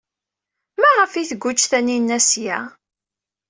Maɣef 0.81 1.11
ay 1.13 1.25
tguǧǧ 1.31 1.59
Taninna 1.71 2.17
seg-a? 2.21 2.59